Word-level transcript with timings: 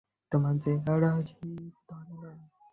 তোমার 0.31 0.55
যে 0.63 0.71
আর 0.85 1.01
হাসি 1.07 1.35
ধরে 1.89 2.31
না। 2.31 2.45